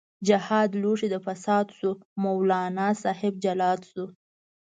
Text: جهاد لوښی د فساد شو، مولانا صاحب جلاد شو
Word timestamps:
جهاد 0.27 0.69
لوښی 0.81 1.07
د 1.11 1.15
فساد 1.25 1.67
شو، 1.77 1.91
مولانا 2.23 2.87
صاحب 3.03 3.33
جلاد 3.43 3.79
شو 3.91 4.05